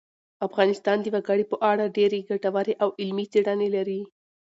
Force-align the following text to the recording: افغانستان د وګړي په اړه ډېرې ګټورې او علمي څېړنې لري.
افغانستان 0.47 0.97
د 1.01 1.05
وګړي 1.15 1.45
په 1.51 1.57
اړه 1.71 1.93
ډېرې 1.97 2.19
ګټورې 2.29 2.73
او 2.83 2.89
علمي 3.01 3.25
څېړنې 3.31 3.69
لري. 3.75 4.01